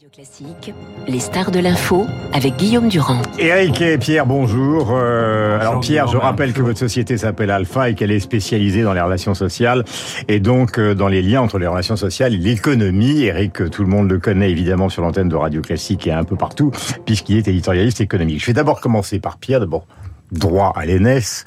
Radio 0.00 0.08
Classique, 0.14 0.74
les 1.08 1.20
stars 1.20 1.50
de 1.50 1.58
l'info 1.58 2.06
avec 2.32 2.56
Guillaume 2.56 2.88
Durand. 2.88 3.20
Eric 3.38 3.82
et 3.82 3.98
Pierre, 3.98 4.24
bonjour. 4.24 4.92
Euh, 4.92 5.60
alors 5.60 5.80
Pierre, 5.80 6.06
je 6.06 6.16
rappelle 6.16 6.54
que 6.54 6.62
votre 6.62 6.78
société 6.78 7.18
s'appelle 7.18 7.50
Alpha 7.50 7.90
et 7.90 7.94
qu'elle 7.94 8.10
est 8.10 8.20
spécialisée 8.20 8.82
dans 8.82 8.94
les 8.94 9.00
relations 9.02 9.34
sociales 9.34 9.84
et 10.26 10.40
donc 10.40 10.78
euh, 10.78 10.94
dans 10.94 11.08
les 11.08 11.20
liens 11.20 11.42
entre 11.42 11.58
les 11.58 11.66
relations 11.66 11.96
sociales 11.96 12.32
et 12.32 12.38
l'économie. 12.38 13.24
Eric, 13.24 13.68
tout 13.70 13.82
le 13.82 13.90
monde 13.90 14.10
le 14.10 14.18
connaît 14.18 14.50
évidemment 14.50 14.88
sur 14.88 15.02
l'antenne 15.02 15.28
de 15.28 15.36
Radio 15.36 15.60
Classique 15.60 16.06
et 16.06 16.12
un 16.12 16.24
peu 16.24 16.36
partout 16.36 16.70
puisqu'il 17.04 17.36
est 17.36 17.48
éditorialiste 17.48 18.00
économique. 18.00 18.40
Je 18.40 18.46
vais 18.46 18.54
d'abord 18.54 18.80
commencer 18.80 19.18
par 19.18 19.36
Pierre, 19.36 19.60
d'abord 19.60 19.86
droit 20.32 20.72
à 20.76 20.86
l'ENS 20.86 21.44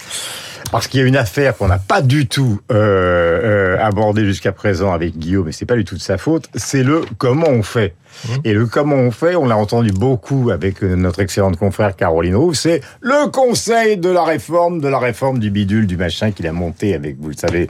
parce 0.74 0.88
qu'il 0.88 1.00
y 1.00 1.04
a 1.04 1.06
une 1.06 1.16
affaire 1.16 1.56
qu'on 1.56 1.68
n'a 1.68 1.78
pas 1.78 2.02
du 2.02 2.28
tout 2.28 2.60
euh, 2.72 3.76
euh, 3.76 3.78
abordée 3.80 4.26
jusqu'à 4.26 4.52
présent 4.52 4.92
avec 4.92 5.16
Guillaume, 5.16 5.46
mais 5.46 5.52
c'est 5.52 5.68
pas 5.68 5.76
du 5.76 5.86
tout 5.86 5.94
de 5.94 6.02
sa 6.02 6.18
faute. 6.18 6.50
C'est 6.56 6.82
le 6.82 7.02
comment 7.20 7.48
on 7.48 7.62
fait. 7.62 7.94
Mmh. 8.26 8.32
Et 8.44 8.54
le 8.54 8.66
comment 8.66 8.96
on 8.96 9.12
fait, 9.12 9.36
on 9.36 9.46
l'a 9.46 9.58
entendu 9.58 9.92
beaucoup 9.92 10.50
avec 10.52 10.84
euh, 10.84 10.96
notre 10.96 11.22
excellente 11.22 11.58
confrère 11.58 11.96
Caroline 11.96 12.36
Roux, 12.36 12.54
c'est 12.54 12.82
le 13.02 13.30
conseil 13.30 13.98
de 13.98 14.10
la 14.10 14.24
réforme, 14.24 14.80
de 14.82 14.88
la 14.88 15.00
réforme 15.00 15.40
du 15.40 15.50
bidule, 15.52 15.88
du 15.88 15.98
machin 15.98 16.32
qu'il 16.32 16.48
a 16.48 16.54
monté 16.54 16.94
avec, 16.94 17.18
vous 17.20 17.30
le 17.30 17.36
savez, 17.36 17.70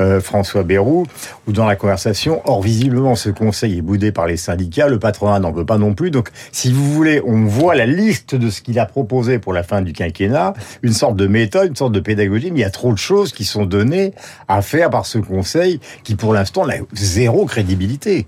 euh, 0.00 0.20
François 0.20 0.62
Bayrou, 0.62 1.06
ou 1.46 1.52
dans 1.52 1.66
la 1.66 1.76
conversation. 1.76 2.42
Or, 2.44 2.62
visiblement, 2.62 3.14
ce 3.14 3.30
conseil 3.30 3.78
est 3.78 3.82
boudé 3.82 4.12
par 4.12 4.26
les 4.26 4.36
syndicats, 4.36 4.88
le 4.88 4.98
patronat 4.98 5.38
n'en 5.38 5.52
veut 5.52 5.66
pas 5.66 5.78
non 5.78 5.94
plus. 5.94 6.10
Donc, 6.10 6.28
si 6.52 6.72
vous 6.72 6.92
voulez, 6.92 7.22
on 7.24 7.44
voit 7.44 7.74
la 7.74 7.86
liste 7.86 8.34
de 8.34 8.50
ce 8.50 8.62
qu'il 8.62 8.78
a 8.78 8.86
proposé 8.86 9.38
pour 9.38 9.52
la 9.52 9.62
fin 9.62 9.82
du 9.82 9.92
quinquennat, 9.92 10.54
une 10.82 10.92
sorte 10.92 11.16
de 11.16 11.26
méthode, 11.26 11.68
une 11.68 11.76
sorte 11.76 11.92
de 11.92 12.00
pédagogie, 12.00 12.43
mais 12.50 12.60
il 12.60 12.62
y 12.62 12.64
a 12.64 12.70
trop 12.70 12.92
de 12.92 12.98
choses 12.98 13.32
qui 13.32 13.44
sont 13.44 13.64
données 13.64 14.12
à 14.48 14.62
faire 14.62 14.90
par 14.90 15.06
ce 15.06 15.18
conseil 15.18 15.80
qui, 16.02 16.14
pour 16.14 16.32
l'instant, 16.32 16.66
n'a 16.66 16.76
zéro 16.92 17.46
crédibilité. 17.46 18.26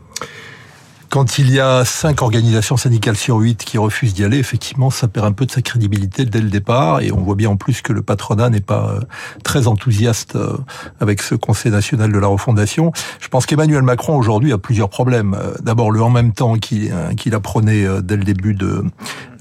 Quand 1.08 1.38
il 1.38 1.50
y 1.50 1.60
a 1.60 1.84
cinq 1.84 2.20
organisations 2.20 2.76
syndicales 2.76 3.16
sur 3.16 3.36
huit 3.36 3.64
qui 3.64 3.78
refusent 3.78 4.12
d'y 4.12 4.24
aller, 4.24 4.38
effectivement, 4.38 4.90
ça 4.90 5.06
perd 5.06 5.24
un 5.24 5.32
peu 5.32 5.46
de 5.46 5.52
sa 5.52 5.62
crédibilité 5.62 6.24
dès 6.24 6.40
le 6.40 6.50
départ. 6.50 7.00
Et 7.00 7.12
on 7.12 7.20
voit 7.20 7.36
bien 7.36 7.50
en 7.50 7.56
plus 7.56 7.80
que 7.80 7.92
le 7.92 8.02
patronat 8.02 8.50
n'est 8.50 8.60
pas 8.60 8.90
euh, 8.90 9.00
très 9.44 9.68
enthousiaste 9.68 10.34
euh, 10.34 10.56
avec 11.00 11.22
ce 11.22 11.36
Conseil 11.36 11.70
national 11.70 12.12
de 12.12 12.18
la 12.18 12.26
refondation. 12.26 12.92
Je 13.20 13.28
pense 13.28 13.46
qu'Emmanuel 13.46 13.82
Macron 13.82 14.16
aujourd'hui 14.16 14.52
a 14.52 14.58
plusieurs 14.58 14.88
problèmes. 14.88 15.34
Euh, 15.34 15.54
d'abord, 15.62 15.92
le 15.92 16.02
en 16.02 16.10
même 16.10 16.32
temps 16.32 16.56
qu'il 16.56 16.92
qu 17.16 17.32
apprenait 17.32 17.86
dès 18.02 18.16
le 18.16 18.24
début 18.24 18.54
de, 18.54 18.84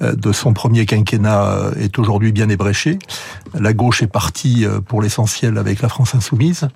de 0.01 0.31
son 0.31 0.53
premier 0.53 0.85
quinquennat 0.85 1.71
est 1.77 1.97
aujourd'hui 1.99 2.31
bien 2.31 2.49
ébréché. 2.49 2.99
La 3.53 3.73
gauche 3.73 4.03
est 4.03 4.07
partie 4.07 4.65
pour 4.87 5.01
l'essentiel 5.01 5.57
avec 5.57 5.81
la 5.81 5.89
France 5.89 6.15
insoumise. 6.15 6.67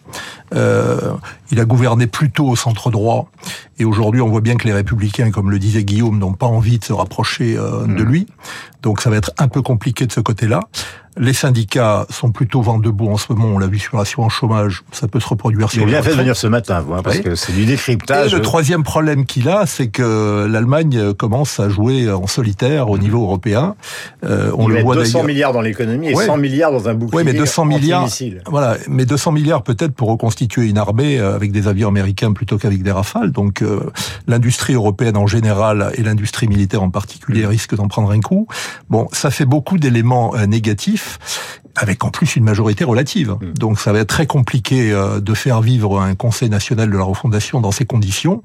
Euh, 0.54 1.14
il 1.52 1.60
a 1.60 1.66
gouverné 1.66 2.08
plutôt 2.08 2.48
au 2.48 2.56
centre 2.56 2.92
droit. 2.92 3.30
Et 3.78 3.86
aujourd'hui, 3.86 4.22
on 4.22 4.30
voit 4.30 4.42
bien 4.42 4.56
que 4.56 4.68
les 4.68 4.74
républicains, 4.74 5.32
comme 5.32 5.52
le 5.52 5.60
disait 5.60 5.84
Guillaume, 5.84 6.18
n'ont 6.20 6.34
pas 6.34 6.46
envie 6.46 6.80
de 6.80 6.84
se 6.84 6.94
rapprocher 6.94 7.58
euh, 7.58 7.86
de 7.86 8.04
mmh. 8.04 8.10
lui. 8.10 8.28
Donc 8.82 9.02
ça 9.02 9.10
va 9.10 9.18
être 9.18 9.32
un 9.38 9.48
peu 9.48 9.62
compliqué 9.62 10.06
de 10.06 10.12
ce 10.12 10.20
côté-là. 10.20 10.62
Les 11.20 11.34
syndicats 11.34 12.06
sont 12.10 12.32
plutôt 12.32 12.62
vent 12.62 12.80
debout 12.80 13.10
en 13.10 13.18
ce 13.18 13.32
moment. 13.34 13.50
On 13.56 13.60
l'a 13.60 13.68
vu 13.68 13.78
sur 13.78 13.98
l'assurance 13.98 14.32
chômage. 14.32 14.84
Ça 14.92 15.08
peut 15.10 15.20
se 15.20 15.28
reproduire 15.28 15.70
sur. 15.70 15.84
Il 15.84 15.90
bien 15.90 16.02
fait 16.02 16.12
de 16.12 16.16
venir 16.16 16.36
ce 16.36 16.48
matin, 16.48 16.80
vous, 16.80 16.94
hein, 16.94 17.02
parce 17.04 17.18
oui. 17.18 17.24
que 17.24 17.36
c'est 17.36 17.52
du 17.52 17.66
décryptage. 17.66 18.34
Et 18.34 18.36
le 18.38 18.42
troisième 18.42 18.84
problème 18.84 19.26
qu'il 19.26 19.50
a, 19.50 19.66
c'est 19.66 19.88
que 19.88 20.48
l'Allemagne 20.50 21.14
commence 21.14 21.60
à 21.60 21.68
jouer 21.68 22.10
en 22.10 22.26
solitaire 22.26 22.90
au 22.90 22.98
niveau 22.98 23.22
européen. 23.24 23.76
Euh, 24.24 24.52
on 24.58 24.70
Il 24.70 24.76
le 24.76 24.82
voit 24.82 24.96
200 24.96 25.24
milliards 25.24 25.52
dans 25.52 25.62
l'économie 25.62 26.10
et 26.10 26.16
ouais. 26.16 26.26
100 26.26 26.38
milliards 26.38 26.72
dans 26.72 26.88
un 26.88 26.94
bouclier. 26.94 27.18
Oui, 27.18 27.24
mais 27.26 27.38
200 27.38 27.66
milliards. 27.66 28.08
Voilà, 28.46 28.78
mais 28.88 29.06
200 29.06 29.34
milliards 29.34 29.64
peut-être 29.64 29.94
pour 29.94 30.10
reconstituer 30.10 30.68
une 30.68 30.78
armée 30.78 31.20
euh, 31.20 31.36
avec 31.36 31.52
des 31.52 31.68
avions 31.68 31.90
américains 31.90 32.32
plutôt 32.32 32.58
qu'avec 32.58 32.82
des 32.82 32.92
rafales. 32.92 33.32
Donc 33.32 33.62
euh, 33.62 33.92
l'industrie 34.28 34.74
européenne 34.74 35.18
en 35.18 35.28
général 35.28 35.92
et 35.96 36.04
l'industrie 36.04 36.48
militaire 36.48 36.82
en 36.82 36.90
particulier 36.90 37.44
mmh. 37.44 37.50
risquent 37.50 37.76
d'en 37.76 37.88
prendre 37.88 38.12
un 38.12 38.22
coup. 38.22 38.48
Bon, 38.90 39.08
ça 39.12 39.32
fait 39.32 39.46
beaucoup 39.46 39.78
d'éléments 39.78 40.34
euh, 40.36 40.46
négatifs 41.10 41.62
avec 41.76 42.04
en 42.04 42.10
plus 42.10 42.36
une 42.36 42.44
majorité 42.44 42.84
relative. 42.84 43.32
Mmh. 43.32 43.54
Donc 43.54 43.80
ça 43.80 43.94
va 43.94 44.00
être 44.00 44.10
très 44.10 44.28
compliqué 44.28 44.92
euh, 44.92 45.20
de 45.20 45.34
faire 45.34 45.62
vivre 45.62 46.02
un 46.02 46.16
Conseil 46.16 46.50
national 46.50 46.92
de 46.92 46.98
la 46.98 47.04
refondation 47.04 47.62
dans 47.62 47.72
ces 47.72 47.86
conditions. 47.86 48.42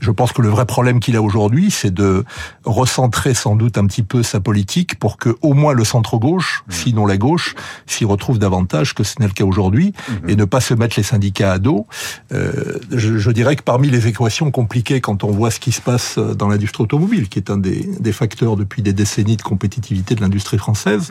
Je 0.00 0.10
pense 0.10 0.32
que 0.32 0.42
le 0.42 0.48
vrai 0.48 0.64
problème 0.64 1.00
qu'il 1.00 1.16
a 1.16 1.22
aujourd'hui, 1.22 1.70
c'est 1.70 1.92
de 1.92 2.24
recentrer 2.64 3.34
sans 3.34 3.56
doute 3.56 3.78
un 3.78 3.86
petit 3.86 4.02
peu 4.02 4.22
sa 4.22 4.40
politique 4.40 4.98
pour 4.98 5.18
que 5.18 5.36
au 5.42 5.54
moins 5.54 5.74
le 5.74 5.84
centre-gauche, 5.84 6.64
mmh. 6.66 6.72
sinon 6.72 7.06
la 7.06 7.16
gauche, 7.16 7.54
s'y 7.86 8.04
retrouve 8.04 8.38
davantage 8.38 8.94
que 8.94 9.04
ce 9.04 9.14
n'est 9.20 9.26
le 9.26 9.32
cas 9.32 9.44
aujourd'hui, 9.44 9.92
mmh. 10.08 10.30
et 10.30 10.36
ne 10.36 10.44
pas 10.44 10.60
se 10.60 10.74
mettre 10.74 10.94
les 10.96 11.02
syndicats 11.02 11.52
à 11.52 11.58
dos. 11.58 11.86
Euh, 12.32 12.78
je, 12.90 13.18
je, 13.18 13.30
dirais 13.30 13.56
que 13.56 13.62
parmi 13.62 13.90
les 13.90 14.06
équations 14.06 14.50
compliquées 14.50 15.00
quand 15.00 15.24
on 15.24 15.30
voit 15.30 15.50
ce 15.50 15.60
qui 15.60 15.72
se 15.72 15.80
passe 15.80 16.18
dans 16.18 16.48
l'industrie 16.48 16.84
automobile, 16.84 17.28
qui 17.28 17.38
est 17.38 17.50
un 17.50 17.58
des, 17.58 17.88
des, 18.00 18.12
facteurs 18.12 18.56
depuis 18.56 18.82
des 18.82 18.92
décennies 18.92 19.36
de 19.36 19.42
compétitivité 19.42 20.14
de 20.14 20.20
l'industrie 20.20 20.58
française, 20.58 21.10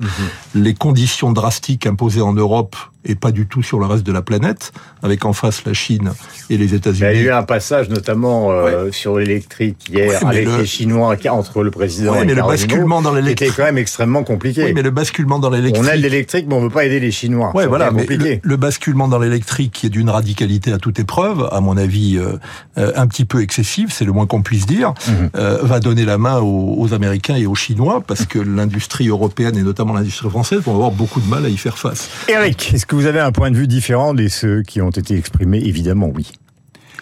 les 0.56 0.74
conditions 0.74 1.32
drastiques 1.32 1.67
imposées 1.86 2.22
en 2.22 2.34
Europe 2.34 2.76
et 3.06 3.16
pas 3.16 3.32
du 3.32 3.48
tout 3.48 3.64
sur 3.64 3.80
le 3.80 3.86
reste 3.86 4.06
de 4.06 4.12
la 4.12 4.22
planète, 4.22 4.72
avec 5.02 5.26
en 5.26 5.34
face 5.34 5.64
la 5.66 5.74
Chine 5.74 6.12
et 6.50 6.58
les 6.58 6.74
États-Unis. 6.74 7.10
Il 7.14 7.18
y 7.18 7.20
a 7.20 7.24
eu 7.28 7.32
un 7.32 7.44
passage 7.44 7.90
notamment 7.90 8.52
euh, 8.52 8.86
ouais. 8.86 8.92
sur 8.92 9.18
l'électrique 9.18 9.90
hier 9.90 10.10
ouais, 10.10 10.28
avec 10.28 10.46
le... 10.46 10.58
les 10.58 10.66
Chinois 10.66 11.16
entre 11.30 11.64
le 11.64 11.72
président 11.72 12.14
ouais, 12.14 12.24
et 12.24 12.26
mais 12.26 12.36
le 12.36 12.42
basculement 12.42 13.02
dans 13.02 13.14
l'électrique 13.14 13.50
était 13.50 13.56
quand 13.56 13.66
même 13.66 13.78
extrêmement 13.78 14.24
compliqué. 14.24 14.64
Oui, 14.66 14.74
mais 14.74 14.82
le 14.82 14.92
basculement 14.92 15.40
dans 15.40 15.50
l'électrique. 15.50 15.84
On 15.84 15.88
aide 15.88 16.02
l'électrique, 16.02 16.46
mais 16.48 16.56
on 16.56 16.62
veut 16.62 16.70
pas 16.70 16.86
aider 16.86 17.00
les 17.00 17.12
Chinois. 17.12 17.52
Ouais, 17.56 17.66
voilà. 17.68 17.92
Mais 17.92 18.06
le, 18.06 18.40
le, 18.42 18.58
basculement 18.58 19.08
dans 19.08 19.20
l'électrique 19.20 19.74
qui 19.74 19.86
est 19.88 19.90
d'une 19.90 20.10
radicalité 20.10 20.72
à 20.72 20.78
toute 20.78 21.00
épreuve, 21.00 21.48
à 21.52 21.62
mon 21.62 21.78
avis 21.78 22.18
euh, 22.18 22.38
euh, 22.78 22.92
un 22.96 23.08
petit 23.08 23.26
peu 23.26 23.42
excessive, 23.42 23.92
c'est 23.92 24.06
le 24.06 24.12
moins 24.12 24.26
qu'on 24.26 24.42
puisse 24.42 24.66
dire, 24.66 24.90
mm 24.90 25.12
-hmm. 25.12 25.66
va 25.66 25.80
donner 25.80 26.06
la 26.06 26.18
main 26.18 26.40
aux, 26.40 26.76
aux, 26.78 26.94
Américains 26.94 27.36
et 27.36 27.46
aux 27.46 27.56
Chinois 27.56 28.02
parce 28.06 28.26
que 28.26 28.40
l'industrie 28.40 29.08
européenne 29.08 29.58
et 29.58 29.64
notamment 29.64 29.94
l'industrie 29.94 30.30
française 30.30 30.62
vont 30.62 30.74
avoir 30.74 30.92
beaucoup 30.92 31.22
de 31.22 31.28
mal 31.28 31.46
à 31.46 31.50
y 31.50 31.58
faire 31.58 31.78
face. 31.78 32.10
Eric, 32.28 32.60
est-ce 32.88 32.96
que 32.96 33.02
vous 33.02 33.08
avez 33.08 33.20
un 33.20 33.34
point 33.34 33.52
de 33.52 33.58
vue 33.58 33.68
différent 33.68 34.14
de 34.14 34.30
ceux 34.30 34.64
qui 34.64 34.80
ont 34.82 34.92
été 34.92 35.18
exprimés 35.18 35.58
Évidemment, 35.58 36.10
oui. 36.16 36.32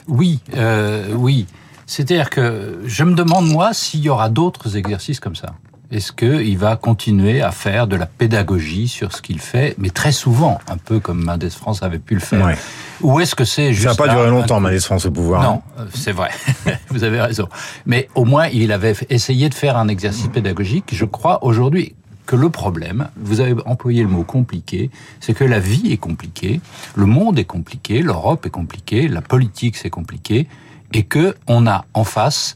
Oui, 0.07 0.40
euh, 0.56 1.13
oui. 1.13 1.46
C'est-à-dire 1.85 2.31
que 2.31 2.79
je 2.88 3.03
me 3.03 3.13
demande, 3.13 3.47
moi, 3.47 3.72
s'il 3.72 4.00
y 4.00 4.09
aura 4.09 4.29
d'autres 4.29 4.78
exercices 4.78 5.19
comme 5.19 5.35
ça. 5.35 5.53
Est-ce 5.91 6.12
qu'il 6.12 6.57
va 6.57 6.75
continuer 6.75 7.44
à 7.44 7.51
faire 7.51 7.85
de 7.85 7.96
la 7.96 8.07
pédagogie 8.07 8.88
sur 8.88 9.16
ce 9.16 9.22
qu'il 9.22 9.40
fait, 9.40 9.75
mais 9.78 9.91
très 9.91 10.12
souvent, 10.12 10.57
un 10.68 10.78
peu 10.78 11.00
comme 11.00 11.23
Mendes 11.23 11.51
France 11.51 11.84
avait 11.84 12.00
pu 12.00 12.16
le 12.16 12.19
faire 12.19 12.44
ouais. 12.44 12.57
Ou 13.02 13.19
est-ce 13.19 13.35
que 13.35 13.46
c'est 13.46 13.72
juste... 13.72 13.84
Ça 13.84 13.90
n'a 13.91 14.07
pas 14.07 14.12
duré 14.12 14.31
longtemps, 14.31 14.59
Mendes 14.59 14.79
France, 14.79 15.06
au 15.06 15.12
pouvoir. 15.12 15.44
Non, 15.44 15.62
hein. 15.78 15.85
c'est 15.94 16.13
vrai. 16.13 16.31
Vous 16.90 17.03
avez 17.03 17.22
raison. 17.22 17.47
Mais 17.85 18.09
au 18.16 18.25
moins, 18.25 18.47
il 18.47 18.72
avait 18.72 18.96
essayé 19.12 19.50
de 19.50 19.53
faire 19.53 19.78
un 19.78 19.88
exercice 19.88 20.29
pédagogique. 20.29 20.85
Je 20.94 21.06
crois 21.06 21.44
aujourd'hui, 21.44 21.94
que 22.25 22.36
le 22.36 22.50
problème, 22.50 23.09
vous 23.18 23.40
avez 23.40 23.56
employé 23.66 24.02
le 24.02 24.09
mot 24.09 24.24
compliqué, 24.24 24.90
c'est 25.19 25.34
que 25.34 25.44
la 25.44 25.59
vie 25.59 25.91
est 25.91 25.97
compliquée, 25.97 26.62
le 26.96 27.06
monde 27.06 27.38
est 27.40 27.46
compliqué, 27.46 28.02
l'Europe 28.02 28.46
est 28.46 28.52
compliquée, 28.52 29.08
la 29.08 29.22
politique 29.22 29.78
c'est 29.78 29.90
compliqué, 29.90 30.47
et 30.94 31.03
que 31.03 31.35
on 31.47 31.68
a 31.68 31.85
en 31.94 32.03
face 32.03 32.56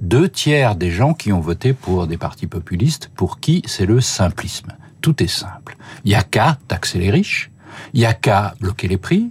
deux 0.00 0.28
tiers 0.28 0.76
des 0.76 0.90
gens 0.90 1.12
qui 1.12 1.32
ont 1.32 1.40
voté 1.40 1.72
pour 1.72 2.06
des 2.06 2.16
partis 2.16 2.46
populistes, 2.46 3.10
pour 3.14 3.40
qui 3.40 3.62
c'est 3.66 3.86
le 3.86 4.00
simplisme. 4.00 4.72
Tout 5.00 5.22
est 5.22 5.28
simple. 5.28 5.76
Il 6.04 6.10
y 6.10 6.14
a 6.14 6.22
qu'à 6.22 6.58
taxer 6.68 6.98
les 6.98 7.10
riches, 7.10 7.50
il 7.94 8.00
y 8.00 8.06
a 8.06 8.14
qu'à 8.14 8.54
bloquer 8.60 8.88
les 8.88 8.96
prix, 8.96 9.30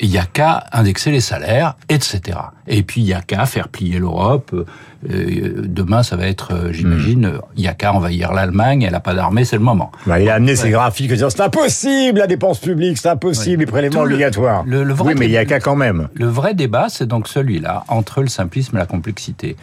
il 0.00 0.10
y 0.10 0.18
a 0.18 0.26
qu'à 0.26 0.66
indexer 0.72 1.10
les 1.10 1.20
salaires, 1.20 1.76
etc. 1.88 2.38
Et 2.66 2.82
puis 2.82 3.00
il 3.00 3.06
y 3.06 3.14
a 3.14 3.22
qu'à 3.22 3.46
faire 3.46 3.68
plier 3.68 3.98
l'Europe. 3.98 4.54
Euh, 5.10 5.62
demain, 5.66 6.02
ça 6.02 6.16
va 6.16 6.26
être, 6.26 6.52
euh, 6.52 6.72
j'imagine, 6.72 7.32
il 7.56 7.62
y 7.62 7.68
a 7.68 7.74
qu'à 7.74 7.92
envahir 7.92 8.32
l'Allemagne. 8.32 8.82
Elle 8.82 8.92
n'a 8.92 9.00
pas 9.00 9.14
d'armée, 9.14 9.44
c'est 9.44 9.56
le 9.56 9.62
moment. 9.62 9.92
Bah, 10.06 10.20
il 10.20 10.28
a 10.28 10.34
amené 10.34 10.52
ouais. 10.52 10.56
ses 10.56 10.70
graphiques, 10.70 11.08
disant 11.08 11.30
c'est 11.30 11.42
impossible 11.42 12.18
la 12.18 12.26
dépense 12.26 12.58
publique, 12.58 12.98
c'est 12.98 13.08
impossible 13.08 13.58
ouais. 13.58 13.64
les 13.64 13.70
prélèvements 13.70 14.00
Tout 14.00 14.06
obligatoires. 14.06 14.64
Le, 14.66 14.84
le, 14.84 14.94
vrai 14.94 15.12
oui, 15.12 15.20
mais 15.20 15.26
il 15.26 15.32
y 15.32 15.36
a 15.36 15.44
qu'à 15.44 15.60
quand 15.60 15.76
même. 15.76 16.08
Le 16.14 16.26
vrai 16.26 16.54
débat, 16.54 16.86
c'est 16.88 17.06
donc 17.06 17.28
celui-là 17.28 17.84
entre 17.88 18.22
le 18.22 18.28
simplisme 18.28 18.76
et 18.76 18.78
la 18.78 18.86
complexité. 18.86 19.56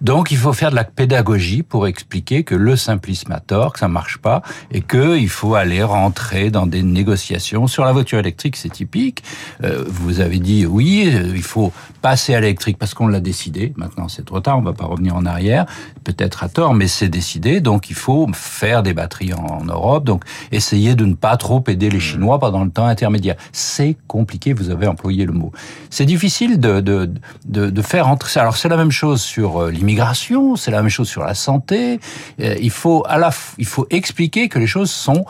Donc, 0.00 0.30
il 0.30 0.36
faut 0.36 0.52
faire 0.52 0.70
de 0.70 0.76
la 0.76 0.84
pédagogie 0.84 1.62
pour 1.62 1.86
expliquer 1.86 2.44
que 2.44 2.54
le 2.54 2.76
simplisme 2.76 3.32
a 3.32 3.40
tort, 3.40 3.72
que 3.72 3.78
ça 3.78 3.88
marche 3.88 4.18
pas, 4.18 4.42
et 4.70 4.80
que 4.80 5.16
il 5.18 5.28
faut 5.28 5.54
aller 5.54 5.82
rentrer 5.82 6.50
dans 6.50 6.66
des 6.66 6.82
négociations 6.82 7.66
sur 7.66 7.84
la 7.84 7.92
voiture 7.92 8.18
électrique. 8.18 8.56
C'est 8.56 8.68
typique. 8.68 9.22
Euh, 9.64 9.84
vous 9.86 10.20
avez 10.20 10.38
dit 10.38 10.66
oui, 10.66 11.12
il 11.34 11.42
faut 11.42 11.72
passer 12.02 12.34
à 12.34 12.40
l'électrique 12.40 12.78
parce 12.78 12.94
qu'on 12.94 13.08
l'a 13.08 13.20
décidé. 13.20 13.72
Maintenant, 13.76 14.08
c'est 14.08 14.24
trop 14.24 14.40
tard. 14.40 14.58
On 14.58 14.62
va 14.62 14.72
pas 14.72 14.87
revenir 14.88 15.16
en 15.16 15.26
arrière, 15.26 15.66
peut-être 16.04 16.44
à 16.44 16.48
tort, 16.48 16.74
mais 16.74 16.88
c'est 16.88 17.08
décidé. 17.08 17.60
Donc 17.60 17.90
il 17.90 17.96
faut 17.96 18.28
faire 18.32 18.82
des 18.82 18.94
batteries 18.94 19.34
en, 19.34 19.64
Europe. 19.64 20.04
Donc 20.04 20.24
essayer 20.52 20.94
de 20.94 21.04
ne 21.04 21.14
pas 21.14 21.36
trop 21.36 21.62
aider 21.68 21.90
les 21.90 22.00
Chinois 22.00 22.38
pendant 22.38 22.64
le 22.64 22.70
temps 22.70 22.86
intermédiaire. 22.86 23.36
C'est 23.52 23.96
compliqué. 24.06 24.52
Vous 24.52 24.70
avez 24.70 24.86
employé 24.86 25.26
le 25.26 25.32
mot. 25.32 25.52
C'est 25.90 26.06
difficile 26.06 26.58
de, 26.58 26.80
de, 26.80 27.10
de, 27.46 27.70
de, 27.70 27.82
faire 27.82 28.08
entrer 28.08 28.30
ça. 28.30 28.40
Alors 28.40 28.56
c'est 28.56 28.68
la 28.68 28.76
même 28.76 28.90
chose 28.90 29.20
sur 29.20 29.66
l'immigration, 29.66 30.56
c'est 30.56 30.70
la 30.70 30.80
même 30.80 30.90
chose 30.90 31.08
sur 31.08 31.22
la 31.22 31.34
santé. 31.34 32.00
Il 32.38 32.70
faut 32.70 33.04
à 33.06 33.18
la, 33.18 33.30
il 33.58 33.66
faut 33.66 33.86
expliquer 33.90 34.48
que 34.48 34.58
les 34.58 34.66
choses 34.66 34.90
sont 34.90 35.24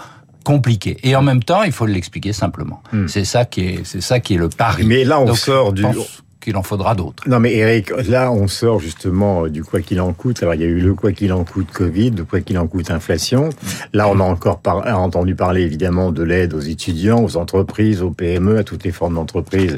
compliquées 0.45 0.97
et 1.03 1.15
en 1.15 1.23
même 1.23 1.43
temps 1.43 1.63
il 1.63 1.73
faut 1.73 1.87
l'expliquer 1.87 2.33
simplement. 2.33 2.83
Hmm. 2.93 3.07
C'est 3.07 3.25
ça 3.25 3.45
qui 3.45 3.61
est, 3.67 3.85
c'est 3.85 4.01
ça 4.01 4.19
qui 4.21 4.35
est 4.35 4.39
le 4.39 4.49
pari. 4.49 4.85
Mais 4.87 5.05
là 5.05 5.21
on 5.21 5.27
Donc, 5.27 5.37
sort 5.37 5.73
du. 5.73 5.83
Pense, 5.83 6.23
qu'il 6.49 6.57
en 6.57 6.63
faudra 6.63 6.95
d'autres. 6.95 7.29
Non 7.29 7.41
mais 7.41 7.55
Eric, 7.55 7.91
là 8.09 8.33
on 8.33 8.49
sort 8.49 8.81
justement 8.81 9.49
du 9.49 9.63
quoi 9.63 9.83
qu'il 9.83 10.01
en 10.01 10.15
coûte. 10.15 10.43
Alors 10.43 10.55
il 10.55 10.63
y 10.63 10.65
a 10.65 10.67
eu 10.67 10.81
le 10.81 10.95
quoi 10.95 11.13
qu'il 11.13 11.31
en 11.35 11.45
coûte 11.45 11.69
Covid, 11.71 12.13
le 12.13 12.25
quoi 12.25 12.41
qu'il 12.41 12.57
en 12.57 12.67
coûte 12.67 12.91
inflation. 12.91 13.51
Là 13.93 14.09
on 14.09 14.19
a 14.19 14.23
encore 14.23 14.63
entendu 14.65 15.35
parler 15.35 15.61
évidemment 15.61 16.11
de 16.11 16.23
l'aide 16.23 16.55
aux 16.55 16.61
étudiants, 16.61 17.23
aux 17.23 17.37
entreprises, 17.37 18.01
aux 18.01 18.13
PME, 18.13 18.57
à 18.57 18.65
toutes 18.65 18.85
les 18.85 18.93
formes 18.93 19.17
d'entreprises. 19.17 19.77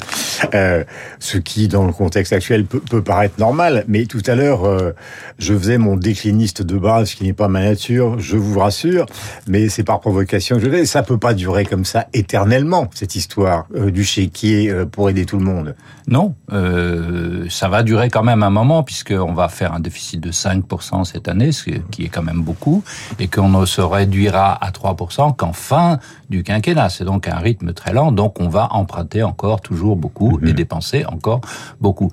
Euh, 0.54 0.84
ce 1.18 1.38
qui 1.38 1.66
dans 1.66 1.84
le 1.84 1.92
contexte 1.92 2.32
actuel 2.32 2.64
peut, 2.64 2.78
peut 2.78 3.02
paraître 3.02 3.34
normal. 3.40 3.84
Mais 3.88 4.06
tout 4.06 4.22
à 4.26 4.36
l'heure 4.36 4.64
euh, 4.64 4.92
je 5.40 5.54
faisais 5.54 5.76
mon 5.76 5.96
décliniste 5.96 6.62
de 6.62 6.78
base, 6.78 7.14
qui 7.14 7.24
n'est 7.24 7.32
pas 7.32 7.48
ma 7.48 7.62
nature, 7.62 8.20
je 8.20 8.36
vous 8.36 8.60
rassure, 8.60 9.06
mais 9.48 9.68
c'est 9.68 9.82
par 9.82 9.98
provocation 9.98 10.56
que 10.56 10.62
je 10.62 10.70
fais. 10.70 10.86
Ça 10.86 11.02
peut 11.02 11.18
pas 11.18 11.34
durer 11.34 11.64
comme 11.64 11.84
ça 11.84 12.06
éternellement 12.12 12.88
cette 12.94 13.16
histoire 13.16 13.66
euh, 13.74 13.90
du 13.90 14.04
chéquier 14.04 14.70
euh, 14.70 14.86
pour 14.86 15.10
aider 15.10 15.26
tout 15.26 15.38
le 15.38 15.44
monde. 15.44 15.74
Non, 16.06 16.34
euh, 16.60 17.46
ça 17.48 17.68
va 17.68 17.82
durer 17.82 18.10
quand 18.10 18.22
même 18.22 18.42
un 18.42 18.50
moment 18.50 18.82
puisqu'on 18.82 19.32
va 19.32 19.48
faire 19.48 19.72
un 19.72 19.80
déficit 19.80 20.20
de 20.20 20.30
5% 20.30 21.04
cette 21.04 21.28
année, 21.28 21.52
ce 21.52 21.70
qui 21.90 22.04
est 22.04 22.08
quand 22.08 22.22
même 22.22 22.42
beaucoup, 22.42 22.82
et 23.18 23.28
qu'on 23.28 23.48
ne 23.48 23.64
se 23.66 23.80
réduira 23.80 24.52
à 24.52 24.70
3% 24.70 25.36
qu'en 25.36 25.52
fin 25.52 25.98
du 26.28 26.42
quinquennat. 26.42 26.88
C'est 26.90 27.04
donc 27.04 27.28
un 27.28 27.38
rythme 27.38 27.72
très 27.72 27.92
lent, 27.92 28.12
donc 28.12 28.40
on 28.40 28.48
va 28.48 28.68
emprunter 28.72 29.22
encore 29.22 29.60
toujours 29.60 29.96
beaucoup 29.96 30.38
et 30.42 30.48
mhm. 30.48 30.52
dépenser 30.52 31.04
encore 31.06 31.40
beaucoup. 31.80 32.10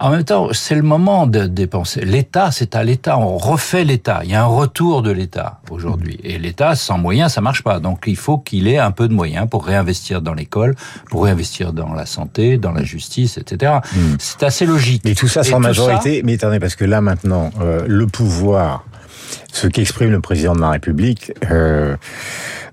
En 0.00 0.10
même 0.10 0.24
temps, 0.24 0.48
c'est 0.52 0.74
le 0.74 0.82
moment 0.82 1.26
de 1.26 1.46
dépenser. 1.46 2.04
L'État, 2.04 2.50
c'est 2.50 2.74
à 2.74 2.82
l'État. 2.82 3.18
On 3.18 3.36
refait 3.38 3.84
l'État. 3.84 4.20
Il 4.24 4.30
y 4.30 4.34
a 4.34 4.42
un 4.42 4.46
retour 4.46 5.02
de 5.02 5.10
l'État 5.10 5.60
aujourd'hui. 5.70 6.18
Et 6.24 6.38
l'État, 6.38 6.74
sans 6.74 6.98
moyens, 6.98 7.32
ça 7.32 7.40
marche 7.40 7.62
pas. 7.62 7.80
Donc, 7.80 8.04
il 8.06 8.16
faut 8.16 8.38
qu'il 8.38 8.68
ait 8.68 8.78
un 8.78 8.90
peu 8.90 9.08
de 9.08 9.14
moyens 9.14 9.48
pour 9.48 9.64
réinvestir 9.64 10.20
dans 10.20 10.34
l'école, 10.34 10.74
pour 11.10 11.24
réinvestir 11.24 11.72
dans 11.72 11.92
la 11.92 12.06
santé, 12.06 12.58
dans 12.58 12.72
la 12.72 12.82
justice, 12.82 13.38
etc. 13.38 13.78
Hmm. 13.94 14.16
C'est 14.18 14.42
assez 14.42 14.66
logique. 14.66 15.02
Mais 15.04 15.14
tout 15.14 15.28
ça 15.28 15.42
sans 15.44 15.60
majorité. 15.60 16.22
Mais 16.24 16.34
attendez, 16.34 16.58
parce 16.58 16.76
que 16.76 16.84
là, 16.84 17.00
maintenant, 17.00 17.50
euh, 17.60 17.84
le 17.86 18.06
pouvoir, 18.06 18.84
ce 19.52 19.66
qu'exprime 19.66 20.10
le 20.10 20.20
président 20.20 20.54
de 20.54 20.60
la 20.60 20.70
République, 20.70 21.32
euh, 21.50 21.96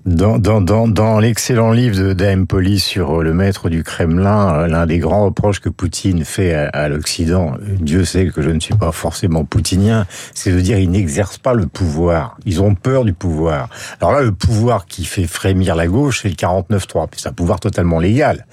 dans, 0.04 0.38
dans, 0.38 0.60
dans, 0.60 0.88
dans 0.88 1.20
l'excellent 1.20 1.70
livre 1.70 1.96
de 1.96 2.12
d'A.M. 2.12 2.46
Poli 2.48 2.80
sur 2.80 3.20
euh, 3.20 3.22
le 3.22 3.32
maître 3.32 3.68
du 3.68 3.84
Kremlin, 3.84 4.54
euh, 4.54 4.66
l'un 4.66 4.86
des 4.86 4.98
grands 4.98 5.24
reproches 5.24 5.60
que 5.60 5.68
Poutine 5.68 6.24
fait 6.24 6.52
à, 6.54 6.88
l'Occident, 6.88 7.54
Dieu 7.62 8.04
sait 8.04 8.26
que 8.26 8.42
je 8.42 8.50
ne 8.50 8.58
suis 8.58 8.74
pas 8.74 8.90
forcément 8.90 9.44
poutinien, 9.44 10.06
c'est 10.34 10.50
de 10.50 10.60
dire 10.60 10.78
ils 10.78 10.90
n'exercent 10.90 11.38
pas 11.38 11.54
le 11.54 11.66
pouvoir. 11.66 12.36
Ils 12.44 12.60
ont 12.62 12.74
peur 12.74 13.04
du 13.04 13.12
pouvoir. 13.12 13.68
Alors 14.00 14.12
là, 14.12 14.22
le 14.22 14.32
pouvoir 14.32 14.86
qui 14.86 15.04
fait 15.04 15.26
frémir 15.26 15.76
la 15.76 15.86
gauche, 15.86 16.22
c'est 16.22 16.28
le 16.28 16.34
49-3. 16.34 17.08
C'est 17.16 17.28
un 17.28 17.32
pouvoir 17.32 17.60
totalement 17.60 18.00
légal. 18.00 18.46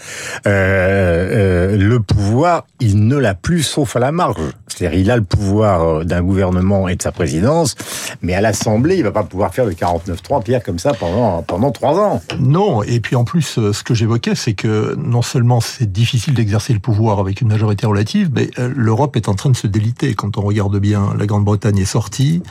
Euh, 0.45 1.73
euh, 1.73 1.77
le 1.77 1.99
pouvoir, 1.99 2.67
il 2.79 3.07
ne 3.07 3.17
l'a 3.17 3.33
plus 3.33 3.63
sauf 3.63 3.95
à 3.95 3.99
la 3.99 4.11
marge. 4.11 4.35
C'est-à-dire, 4.67 4.99
il 4.99 5.09
a 5.09 5.15
le 5.15 5.23
pouvoir 5.23 6.05
d'un 6.05 6.21
gouvernement 6.21 6.87
et 6.87 6.95
de 6.95 7.01
sa 7.01 7.11
présidence, 7.11 7.75
mais 8.21 8.33
à 8.33 8.41
l'Assemblée, 8.41 8.97
il 8.97 9.03
va 9.03 9.12
pas 9.12 9.24
pouvoir 9.24 9.53
faire 9.53 9.65
le 9.65 9.74
49-3, 9.74 10.44
Pierre, 10.44 10.63
comme 10.63 10.80
ça 10.80 10.94
pendant 10.94 11.41
pendant 11.44 11.71
trois 11.71 12.00
ans. 12.00 12.21
Non, 12.39 12.83
et 12.83 13.00
puis 13.00 13.15
en 13.15 13.24
plus, 13.24 13.57
euh, 13.57 13.74
ce 13.74 13.83
que 13.83 13.94
j'évoquais, 13.94 14.36
c'est 14.36 14.53
que 14.53 14.95
non 14.97 15.21
seulement 15.21 15.62
c'est 15.62 15.91
difficile 15.91 16.33
d'exercer 16.33 16.74
le 16.74 16.80
pouvoir 16.80 17.19
avec 17.19 17.41
une 17.41 17.47
majorité 17.47 17.86
relative, 17.86 18.30
mais 18.33 18.50
euh, 18.59 18.71
l'Europe 18.75 19.15
est 19.15 19.30
en 19.30 19.36
train 19.36 19.50
de 19.50 19.56
se 19.56 19.68
déliter. 19.68 20.13
Quand 20.13 20.38
on 20.38 20.41
regarde 20.41 20.77
bien, 20.80 21.13
la 21.18 21.25
Grande-Bretagne 21.25 21.77
est 21.77 21.86
sortie, 21.86 22.41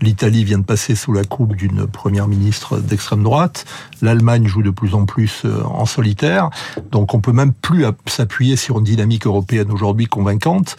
L'Italie 0.00 0.44
vient 0.44 0.58
de 0.58 0.64
passer 0.64 0.94
sous 0.94 1.12
la 1.12 1.24
coupe 1.24 1.56
d'une 1.56 1.88
première 1.88 2.28
ministre 2.28 2.78
d'extrême 2.78 3.24
droite. 3.24 3.64
L'Allemagne 4.00 4.46
joue 4.46 4.62
de 4.62 4.70
plus 4.70 4.94
en 4.94 5.06
plus 5.06 5.42
euh, 5.44 5.60
en 5.64 5.86
solitaire. 5.86 6.50
Donc 6.92 7.14
on 7.14 7.20
peut 7.20 7.32
même 7.32 7.52
plus 7.52 7.84
s'appuyer 8.06 8.54
sur 8.54 8.78
une 8.78 8.84
dynamique 8.84 9.26
européenne 9.26 9.72
aujourd'hui 9.72 10.06
convaincante 10.06 10.76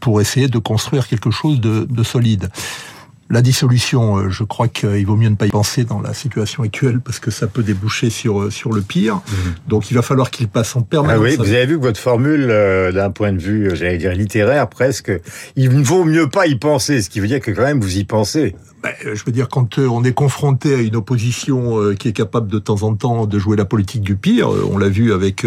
pour 0.00 0.20
essayer 0.20 0.48
de 0.48 0.58
construire 0.58 1.08
quelque 1.08 1.30
chose 1.30 1.60
de, 1.60 1.86
de 1.88 2.02
solide. 2.02 2.50
La 3.32 3.40
dissolution, 3.40 4.18
euh, 4.18 4.28
je 4.28 4.44
crois 4.44 4.68
qu'il 4.68 5.06
vaut 5.06 5.16
mieux 5.16 5.30
ne 5.30 5.36
pas 5.36 5.46
y 5.46 5.48
penser 5.48 5.84
dans 5.84 6.02
la 6.02 6.12
situation 6.12 6.64
actuelle 6.64 7.00
parce 7.00 7.18
que 7.18 7.30
ça 7.30 7.46
peut 7.46 7.62
déboucher 7.62 8.10
sur 8.10 8.42
euh, 8.42 8.50
sur 8.50 8.74
le 8.74 8.82
pire. 8.82 9.14
Mhm. 9.14 9.54
Donc 9.68 9.90
il 9.90 9.94
va 9.94 10.02
falloir 10.02 10.30
qu'il 10.30 10.48
passe 10.48 10.76
en 10.76 10.82
permanence. 10.82 11.18
Ah 11.18 11.22
oui, 11.22 11.36
vous 11.36 11.54
avez 11.54 11.64
vu 11.64 11.78
que 11.78 11.82
votre 11.82 11.98
formule, 11.98 12.48
euh, 12.50 12.92
d'un 12.92 13.08
point 13.08 13.32
de 13.32 13.40
vue, 13.40 13.70
j'allais 13.72 13.96
dire 13.96 14.12
littéraire 14.12 14.68
presque, 14.68 15.10
il 15.56 15.74
ne 15.74 15.82
vaut 15.82 16.04
mieux 16.04 16.28
pas 16.28 16.46
y 16.46 16.56
penser, 16.56 17.00
ce 17.00 17.08
qui 17.08 17.20
veut 17.20 17.26
dire 17.26 17.40
que 17.40 17.50
quand 17.52 17.62
même 17.62 17.80
vous 17.80 17.96
y 17.96 18.04
pensez. 18.04 18.54
Ben, 18.82 18.90
je 19.00 19.22
veux 19.24 19.30
dire, 19.30 19.46
quand 19.48 19.78
on 19.78 20.02
est 20.02 20.12
confronté 20.12 20.74
à 20.74 20.78
une 20.78 20.96
opposition 20.96 21.94
qui 21.94 22.08
est 22.08 22.12
capable 22.12 22.48
de 22.48 22.58
temps 22.58 22.82
en 22.82 22.96
temps 22.96 23.26
de 23.26 23.38
jouer 23.38 23.56
la 23.56 23.64
politique 23.64 24.02
du 24.02 24.16
pire, 24.16 24.50
on 24.68 24.76
l'a 24.76 24.88
vu 24.88 25.12
avec 25.12 25.46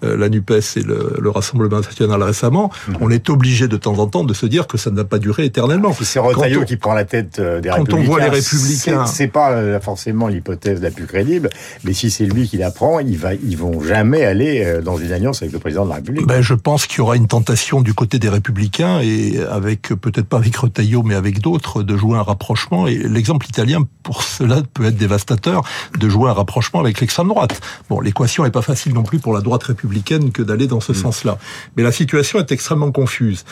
la 0.00 0.28
NUPES 0.30 0.76
et 0.76 0.82
le, 0.82 1.28
Rassemblement 1.28 1.80
national 1.80 2.22
récemment, 2.22 2.70
mhm. 2.88 2.96
on 3.02 3.10
est 3.10 3.28
obligé 3.28 3.68
de 3.68 3.76
temps 3.76 3.98
en 3.98 4.06
temps 4.06 4.24
de 4.24 4.32
se 4.32 4.46
dire 4.46 4.66
que 4.66 4.78
ça 4.78 4.90
ne 4.90 4.96
va 4.96 5.04
pas 5.04 5.18
durer 5.18 5.44
éternellement. 5.44 5.94
C'est 6.00 6.20
Retailleau 6.20 6.64
qui 6.64 6.78
prend 6.78 6.94
la 6.94 7.04
tête 7.04 7.19
des 7.22 7.68
quand 7.68 7.76
Républicains. 7.76 7.84
Quand 7.84 7.94
on 7.94 8.02
voit 8.02 8.20
les 8.20 8.28
Républicains... 8.28 9.06
C'est 9.06 9.28
pas 9.28 9.80
forcément 9.80 10.28
l'hypothèse 10.28 10.80
la 10.80 10.90
plus 10.90 11.06
crédible, 11.06 11.50
mais 11.84 11.92
si 11.92 12.10
c'est 12.10 12.24
lui 12.24 12.48
qui 12.48 12.56
la 12.56 12.70
prend, 12.70 13.00
il 13.00 13.18
va, 13.18 13.34
ils 13.34 13.56
vont 13.56 13.80
jamais 13.82 14.24
aller 14.24 14.80
dans 14.84 14.96
une 14.96 15.12
alliance 15.12 15.42
avec 15.42 15.52
le 15.52 15.58
président 15.58 15.84
de 15.84 15.90
la 15.90 15.96
République. 15.96 16.26
Ben, 16.26 16.42
je 16.42 16.54
pense 16.54 16.86
qu'il 16.86 16.98
y 16.98 17.00
aura 17.00 17.16
une 17.16 17.26
tentation 17.28 17.80
du 17.80 17.94
côté 17.94 18.18
des 18.18 18.28
Républicains, 18.28 19.00
et 19.00 19.38
avec, 19.50 19.88
peut-être 19.88 20.26
pas 20.26 20.38
avec 20.38 20.56
Retailleau, 20.56 21.02
mais 21.02 21.14
avec 21.14 21.40
d'autres, 21.40 21.82
de 21.82 21.96
jouer 21.96 22.16
un 22.18 22.22
rapprochement 22.22 22.86
et 22.86 22.96
l'exemple 22.96 23.46
italien, 23.46 23.82
pour 24.02 24.22
cela, 24.22 24.62
peut 24.74 24.86
être 24.86 24.96
dévastateur 24.96 25.62
de 25.98 26.08
jouer 26.08 26.30
un 26.30 26.34
rapprochement 26.34 26.80
avec 26.80 27.00
l'extrême 27.00 27.28
droite. 27.28 27.60
Bon, 27.88 28.00
l'équation 28.00 28.44
n'est 28.44 28.50
pas 28.50 28.62
facile 28.62 28.94
non 28.94 29.02
plus 29.02 29.18
pour 29.18 29.34
la 29.34 29.40
droite 29.40 29.62
républicaine 29.62 30.32
que 30.32 30.42
d'aller 30.42 30.66
dans 30.66 30.80
ce 30.80 30.92
mm. 30.92 30.96
sens-là. 30.96 31.38
Mais 31.76 31.82
la 31.82 31.92
situation 31.92 32.38
est 32.38 32.52
extrêmement 32.52 32.92
confuse. 32.92 33.44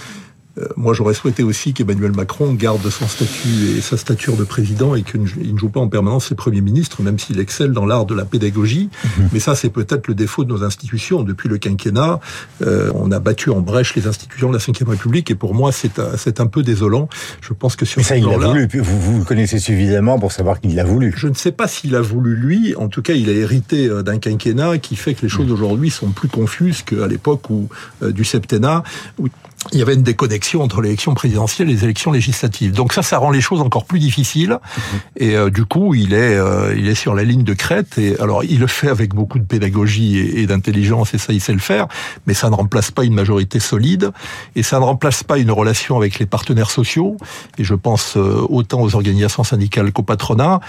Euh, 0.58 0.68
moi, 0.76 0.94
j'aurais 0.94 1.14
souhaité 1.14 1.42
aussi 1.42 1.72
qu'Emmanuel 1.72 2.12
Macron 2.12 2.52
garde 2.54 2.88
son 2.88 3.06
statut 3.06 3.76
et 3.76 3.80
sa 3.80 3.96
stature 3.96 4.36
de 4.36 4.44
président 4.44 4.94
et 4.94 5.02
qu'il 5.02 5.22
ne 5.22 5.58
joue 5.58 5.68
pas 5.68 5.80
en 5.80 5.88
permanence 5.88 6.26
ses 6.26 6.34
premiers 6.34 6.60
ministres, 6.60 7.02
même 7.02 7.18
s'il 7.18 7.38
excelle 7.40 7.72
dans 7.72 7.86
l'art 7.86 8.06
de 8.06 8.14
la 8.14 8.24
pédagogie. 8.24 8.90
Mhm. 9.04 9.28
Mais 9.32 9.40
ça, 9.40 9.54
c'est 9.54 9.70
peut-être 9.70 10.08
le 10.08 10.14
défaut 10.14 10.44
de 10.44 10.52
nos 10.52 10.64
institutions. 10.64 11.22
Depuis 11.22 11.48
le 11.48 11.58
quinquennat, 11.58 12.20
euh, 12.62 12.90
on 12.94 13.10
a 13.12 13.20
battu 13.20 13.50
en 13.50 13.60
brèche 13.60 13.94
les 13.94 14.06
institutions 14.06 14.48
de 14.48 14.54
la 14.54 14.58
Ve 14.58 14.88
République 14.88 15.30
et 15.30 15.34
pour 15.34 15.54
moi, 15.54 15.72
c'est 15.72 15.98
un, 15.98 16.42
un 16.42 16.46
peu 16.46 16.62
désolant. 16.62 17.08
Je 17.40 17.52
pense 17.52 17.76
que 17.76 17.84
sur 17.84 17.98
Mais 17.98 18.04
ça, 18.04 18.16
il 18.16 18.26
l'a 18.26 18.36
voulu. 18.36 18.68
Vous, 18.80 19.00
vous 19.00 19.24
connaissez 19.24 19.58
suffisamment 19.58 20.18
pour 20.18 20.32
savoir 20.32 20.60
qu'il 20.60 20.74
l'a 20.74 20.84
voulu. 20.84 21.12
Je 21.16 21.28
ne 21.28 21.34
sais 21.34 21.52
pas 21.52 21.68
s'il 21.68 21.94
a 21.94 22.00
voulu 22.00 22.36
lui. 22.36 22.74
En 22.76 22.88
tout 22.88 23.02
cas, 23.02 23.14
il 23.14 23.28
a 23.28 23.32
hérité 23.32 23.88
euh, 23.88 24.02
d'un 24.02 24.18
quinquennat 24.18 24.78
qui 24.78 24.96
fait 24.96 25.14
que 25.14 25.22
les 25.22 25.28
choses 25.28 25.46
mhm. 25.46 25.52
aujourd'hui 25.52 25.90
sont 25.90 26.10
plus 26.10 26.28
confuses 26.28 26.82
qu'à 26.82 27.06
l'époque 27.06 27.50
où 27.50 27.68
du 28.02 28.24
septennat, 28.24 28.82
où 29.18 29.28
il 29.72 29.78
y 29.78 29.82
avait 29.82 29.94
une 29.94 30.02
déconnexion 30.02 30.62
entre 30.62 30.80
l'élection 30.80 31.14
présidentielle 31.14 31.68
et 31.68 31.74
les 31.74 31.84
élections 31.84 32.12
législatives. 32.12 32.72
Donc 32.72 32.92
ça, 32.92 33.02
ça 33.02 33.18
rend 33.18 33.30
les 33.30 33.40
choses 33.40 33.60
encore 33.60 33.84
plus 33.84 33.98
difficiles. 33.98 34.58
Mhm. 34.60 35.00
Et 35.16 35.36
euh, 35.36 35.50
du 35.50 35.64
coup, 35.64 35.94
il 35.94 36.14
est, 36.14 36.36
euh, 36.36 36.74
il 36.76 36.88
est 36.88 36.94
sur 36.94 37.14
la 37.14 37.24
ligne 37.24 37.42
de 37.42 37.54
crête. 37.54 37.98
Et 37.98 38.18
alors, 38.20 38.44
il 38.44 38.60
le 38.60 38.66
fait 38.66 38.88
avec 38.88 39.14
beaucoup 39.14 39.38
de 39.38 39.44
pédagogie 39.44 40.18
et, 40.18 40.46
d'intelligence, 40.46 41.12
et 41.12 41.18
ça, 41.18 41.32
il 41.32 41.40
sait 41.40 41.52
le 41.52 41.58
faire. 41.58 41.88
Mais 42.26 42.34
ça 42.34 42.50
ne 42.50 42.54
remplace 42.54 42.90
pas 42.90 43.04
une 43.04 43.14
majorité 43.14 43.60
solide, 43.60 44.12
et 44.54 44.62
ça 44.62 44.78
ne 44.78 44.84
remplace 44.84 45.22
pas 45.22 45.38
une 45.38 45.50
relation 45.50 45.96
avec 45.96 46.18
les 46.18 46.26
partenaires 46.26 46.70
sociaux. 46.70 47.16
Et 47.58 47.64
je 47.64 47.74
pense 47.74 48.16
euh, 48.16 48.46
autant 48.48 48.80
aux 48.80 48.94
organisations 48.94 49.44
syndicales 49.44 49.92
qu'au 49.92 50.02
patronat, 50.02 50.60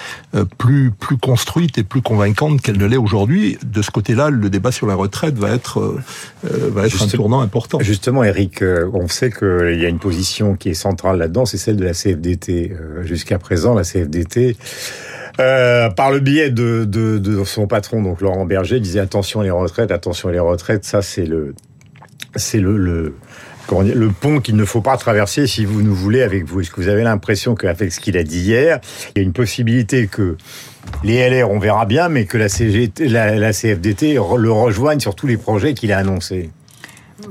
plus 0.58 0.92
plus 0.92 1.18
construite 1.18 1.78
et 1.78 1.84
plus 1.84 2.02
convaincante 2.02 2.62
qu'elle 2.62 2.78
ne 2.78 2.86
l'est 2.86 2.98
aujourd'hui. 2.98 3.58
De 3.64 3.82
ce 3.82 3.92
côté-là, 3.92 4.30
le 4.30 4.50
débat 4.50 4.72
sur 4.72 4.88
la 4.88 4.96
retraite 4.96 5.38
va 5.38 5.52
être 5.52 6.00
va 6.44 6.86
être 6.86 7.04
un 7.04 7.08
tournant 7.08 7.42
important. 7.42 7.80
Justement, 7.82 8.24
Eric 8.24 8.64
on 8.94 9.08
sait 9.08 9.32
qu'il 9.32 9.80
y 9.80 9.86
a 9.86 9.90
une 9.90 10.00
position 10.00 10.56
qui 10.56 10.70
est 10.70 10.74
centrale 10.74 11.18
là-dedans, 11.18 11.46
c'est 11.46 11.58
celle 11.58 11.78
de 11.78 11.86
la 11.86 11.94
CFDT. 11.94 12.72
Euh, 12.72 13.04
jusqu'à 13.04 13.40
présent, 13.40 13.74
la 13.74 13.84
CFDT, 13.84 14.58
euh, 15.40 15.90
par 15.90 16.12
le 16.12 16.20
biais 16.20 16.50
de, 16.50 17.44
son 17.46 17.68
patron, 17.68 18.02
donc 18.02 18.22
Laurent 18.22 18.46
Berger, 18.46 18.80
disait 18.80 19.00
attention 19.00 19.42
les 19.42 19.52
retraites, 19.52 19.92
attention 19.92 20.30
les 20.30 20.40
retraites. 20.40 20.86
Ça, 20.86 21.02
c'est 21.02 21.26
le, 21.26 21.56
c'est 22.36 22.60
le, 22.60 22.78
le, 22.78 23.14
pont 24.10 24.40
qu'il 24.40 24.56
ne 24.56 24.66
faut 24.66 24.82
pas 24.82 24.98
traverser 24.98 25.48
si 25.48 25.66
vous 25.66 25.82
nous 25.82 25.96
voulez 25.96 26.22
avec 26.22 26.46
vous. 26.46 26.62
Est-ce 26.62 26.72
que 26.72 26.82
vous 26.82 26.90
avez 26.90 27.04
l'impression 27.04 27.56
qu'avec 27.56 27.92
ce 27.92 28.00
qu'il 28.00 28.18
a 28.18 28.24
dit 28.24 28.40
hier, 28.40 28.80
il 29.16 29.20
y 29.20 29.22
a 29.22 29.24
une 29.24 29.34
possibilité 29.34 30.08
que 30.08 30.36
les 31.04 31.30
LR, 31.30 31.50
on 31.50 31.60
verra 31.60 31.86
bien, 31.86 32.10
mais 32.10 32.26
que 32.26 32.38
la, 32.38 32.50
CGT, 32.50 33.08
la 33.08 33.54
CFDT 33.54 34.16
le 34.16 34.52
rejoigne 34.52 35.00
sur 35.00 35.16
tous 35.16 35.28
les 35.28 35.38
projets 35.38 35.74
qu'il 35.74 35.92
a 35.92 35.98
annoncés? 35.98 36.50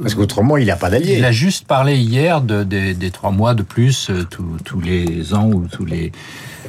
Parce 0.02 0.14
qu'autrement, 0.14 0.56
il 0.56 0.66
n'a 0.66 0.76
pas 0.76 0.90
d'allié. 0.90 1.16
Il 1.18 1.24
a 1.24 1.32
juste 1.32 1.66
parlé 1.66 1.96
hier 1.96 2.40
de, 2.40 2.62
des 2.62 3.10
trois 3.10 3.30
mois 3.30 3.54
de 3.54 3.62
plus 3.62 4.10
euh, 4.10 4.24
tous 4.64 4.80
les 4.80 5.34
ans 5.34 5.50
ou 5.50 5.66
tous 5.70 5.84
les... 5.84 6.12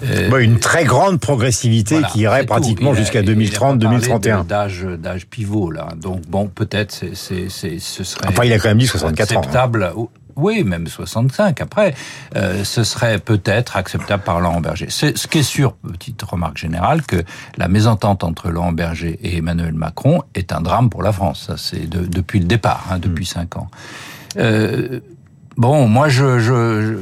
Euh, 0.04 0.38
une 0.40 0.60
très 0.60 0.86
grande 0.86 1.20
progressivité 1.20 2.02
qui 2.14 2.22
irait 2.22 2.46
pratiquement 2.46 2.94
jusqu'à 2.94 3.22
2030-2031. 3.22 4.46
D'âge, 4.46 4.88
d'âge 4.98 5.26
pivot 5.28 5.72
là. 5.72 5.90
Donc 6.02 6.22
bon, 6.28 6.48
peut-être 6.48 6.92
c'est, 7.14 7.50
c'est, 7.50 7.80
ce 7.80 8.04
serait. 8.06 8.28
Enfin, 8.30 8.46
il 8.46 8.54
a 8.54 8.60
quand 8.60 8.70
même 8.70 8.78
dit 8.78 8.88
64 8.88 9.36
ans. 9.36 9.42
Hein. 9.54 10.08
Oui, 10.40 10.64
même 10.64 10.88
65 10.88 11.62
après, 11.62 11.94
euh, 12.36 12.64
ce 12.64 12.84
serait 12.84 13.20
peut-être 13.20 13.78
acceptable 13.78 14.24
par 14.24 14.40
Laurent 14.40 14.62
Berger. 14.62 14.88
C'est 14.90 15.18
ce 15.18 15.28
qui 15.28 15.40
est 15.40 15.44
sûr, 15.44 15.74
petite 15.74 16.22
remarque 16.22 16.58
générale, 16.58 17.04
que 17.04 17.24
la 17.58 17.68
mésentente 17.68 18.24
entre 18.24 18.50
Laurent 18.50 18.72
Berger 18.72 19.20
et 19.22 19.38
Emmanuel 19.38 19.74
Macron 19.74 20.24
est 20.36 20.52
un 20.54 20.62
drame 20.62 20.90
pour 20.90 21.04
la 21.04 21.12
France. 21.12 21.46
Ça, 21.48 21.58
c'est 21.58 21.90
depuis 21.90 22.40
le 22.40 22.46
départ, 22.46 22.86
hein, 22.92 23.00
depuis 23.00 23.24
mm. 23.24 23.28
cinq 23.28 23.58
ans. 23.58 23.68
Euh, 24.38 25.00
bon, 25.58 25.88
moi, 25.88 26.10
je, 26.10 26.40
je, 26.40 26.82
je 26.82 26.96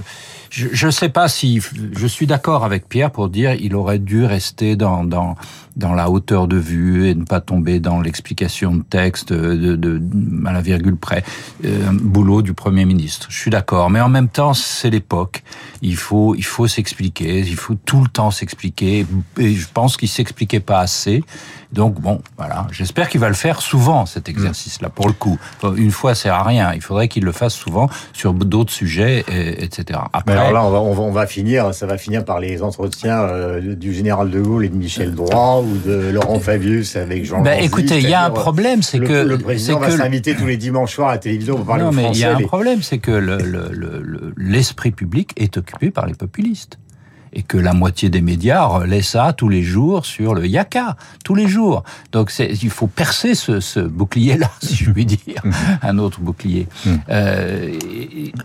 ne 0.86 0.92
sais 0.92 1.10
pas 1.10 1.28
si 1.28 1.62
je 1.94 2.08
suis 2.08 2.28
d'accord 2.28 2.66
avec 2.66 2.88
Pierre 2.88 3.12
pour 3.12 3.30
dire 3.30 3.54
il 3.54 3.76
aurait 3.76 4.00
dû 4.00 4.26
rester 4.26 4.76
dans, 4.76 5.04
dans, 5.04 5.36
dans 5.76 5.94
la 5.94 6.10
hauteur 6.10 6.48
de 6.48 6.58
vue 6.58 7.08
et 7.08 7.16
ne 7.16 7.24
pas 7.24 7.40
tomber 7.40 7.80
dans 7.80 8.02
l'explication 8.02 8.76
de 8.76 8.84
texte 8.84 9.32
de, 9.32 9.76
de, 9.76 10.02
à 10.46 10.54
la 10.54 10.62
virgule 10.62 10.98
près, 10.98 11.24
euh, 11.66 11.92
boulot 11.92 12.42
du 12.42 12.54
Premier 12.54 12.86
ministre. 12.86 13.28
Je 13.30 13.38
suis 13.38 13.52
d'accord, 13.52 13.90
mais 13.90 14.02
en 14.02 14.10
même 14.10 14.30
temps, 14.30 14.54
c'est 14.54 14.90
l'époque. 14.90 15.44
Il 15.82 15.96
faut, 15.96 16.34
il 16.36 16.46
faut 16.46 16.68
s'expliquer, 16.68 17.40
il 17.40 17.56
faut 17.56 17.76
tout 17.76 18.02
le 18.02 18.10
temps 18.10 18.32
s'expliquer. 18.32 19.06
Et 19.38 19.54
je 19.54 19.68
pense 19.72 19.98
qu'il 19.98 20.10
s'expliquait 20.10 20.60
pas 20.60 20.80
assez. 20.80 21.24
Donc 21.72 22.00
bon, 22.00 22.22
voilà. 22.38 22.66
J'espère 22.72 23.10
qu'il 23.10 23.20
va 23.20 23.28
le 23.28 23.36
faire 23.36 23.62
souvent 23.62 24.06
cet 24.06 24.30
exercice-là. 24.30 24.90
Pour 24.90 25.08
le 25.08 25.14
coup, 25.14 25.38
une 25.76 25.92
fois, 25.92 26.16
c'est 26.16 26.30
à 26.30 26.42
rien. 26.42 26.74
Il 26.74 26.82
faudrait 26.82 27.08
qu'il 27.10 27.24
le 27.24 27.32
fasse 27.32 27.54
souvent 27.54 27.90
sur 28.14 28.34
d'autres 28.34 28.72
sujets, 28.72 29.26
et, 29.30 29.64
etc. 29.64 30.00
Après, 30.14 30.47
alors 30.48 30.72
là, 30.72 30.80
on 30.82 30.92
va, 30.92 30.92
on 30.92 30.94
va, 30.94 31.01
on 31.04 31.12
va 31.12 31.27
finir. 31.27 31.74
Ça 31.74 31.86
va 31.86 31.98
finir 31.98 32.25
par 32.25 32.39
les 32.39 32.62
entretiens 32.62 33.22
euh, 33.22 33.75
du 33.75 33.94
général 33.94 34.30
de 34.30 34.39
Gaulle 34.39 34.66
et 34.66 34.70
de 34.70 34.75
Michel 34.75 35.13
Droit 35.13 35.63
ou 35.63 35.77
de 35.77 36.10
Laurent 36.12 36.39
Fabius 36.39 36.96
avec 36.96 37.25
Jean. 37.25 37.42
Ben, 37.42 37.63
écoutez, 37.63 38.00
il 38.00 38.10
y 38.10 38.13
a 38.13 38.25
un 38.25 38.30
problème, 38.30 38.82
c'est 38.82 39.00
que 39.00 39.24
le 39.24 39.38
président 39.38 39.80
va 39.80 39.92
s'inviter 39.92 40.36
tous 40.36 40.48
les 40.48 40.58
dimanches 40.58 40.96
soirs 40.96 41.10
à 41.10 41.13
la 41.13 41.18
télévision 41.18 41.56
pour 41.56 41.66
parler 41.66 41.84
non, 41.84 41.92
mais 41.92 42.10
il 42.12 42.20
y 42.20 42.24
a 42.24 42.36
un 42.36 42.42
problème, 42.42 42.82
c'est 42.82 43.00
que 43.00 43.12
l'esprit 44.38 44.89
le, 44.89 44.96
public 44.96 45.32
est 45.38 45.58
occupé 45.58 45.92
par 45.92 46.06
les 46.06 46.13
populistes 46.13 46.80
et 47.34 47.43
que 47.43 47.57
la 47.57 47.74
moitié 47.74 48.10
des 48.10 48.22
médias 48.22 48.65
relaient 48.65 49.01
ça 49.01 49.34
tous 49.34 49.50
les 49.50 49.63
jours 49.63 50.05
sur 50.05 50.34
le 50.34 50.48
yaka, 50.48 50.96
tous 51.24 51.36
les 51.36 51.48
jours. 51.48 51.84
Donc 52.12 52.31
il 52.39 52.69
faut 52.69 52.88
percer 52.88 53.36
ce, 53.36 53.60
ce 53.60 53.79
bouclier-là, 53.79 54.50
si 54.62 54.75
je 54.75 54.91
puis 54.91 55.05
dire, 55.05 55.41
mm. 55.43 55.51
un 55.81 55.98
autre 55.98 56.19
bouclier, 56.19 56.67
mm. 56.86 56.96
euh, 57.10 57.79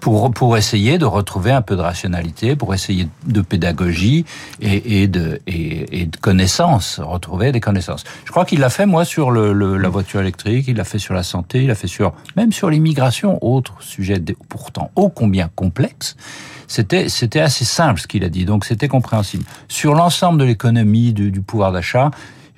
pour, 0.00 0.30
pour 0.32 0.56
essayer 0.56 0.98
de 0.98 1.04
retrouver 1.04 1.52
un 1.52 1.62
peu 1.62 1.76
de 1.76 1.80
rationalité, 1.80 2.56
pour 2.56 2.74
essayer 2.74 3.08
de 3.26 3.40
pédagogie 3.40 4.24
et, 4.60 5.02
et 5.02 5.08
de, 5.08 5.40
et, 5.46 6.02
et, 6.02 6.06
de 6.06 6.16
connaissances, 6.16 7.00
retrouver 7.00 7.52
des 7.52 7.60
connaissances. 7.60 8.04
Je 8.24 8.30
crois 8.30 8.44
qu'il 8.44 8.60
l'a 8.60 8.70
fait, 8.70 8.86
moi, 8.86 9.04
sur 9.04 9.30
le, 9.30 9.52
le, 9.52 9.76
la 9.76 9.88
voiture 9.88 10.20
électrique, 10.20 10.66
il 10.68 10.76
l'a 10.76 10.84
fait 10.84 10.98
sur 10.98 11.14
la 11.14 11.22
santé, 11.22 11.62
il 11.62 11.68
l'a 11.68 11.74
fait 11.74 11.88
sur 11.88 12.12
même 12.36 12.52
sur 12.52 12.70
l'immigration, 12.70 13.38
autre 13.42 13.74
sujet 13.80 14.22
pourtant 14.48 14.90
ô 14.96 15.08
combien 15.08 15.48
complexe. 15.54 16.16
C'était 16.68 17.08
c'était 17.08 17.40
assez 17.40 17.64
simple 17.64 18.00
ce 18.00 18.06
qu'il 18.06 18.24
a 18.24 18.28
dit, 18.28 18.44
donc 18.44 18.64
c'était 18.64 18.88
compréhensible. 18.88 19.44
Sur 19.68 19.94
l'ensemble 19.94 20.38
de 20.38 20.44
l'économie, 20.44 21.12
du, 21.12 21.40
pouvoir 21.40 21.72
d'achat, 21.72 22.10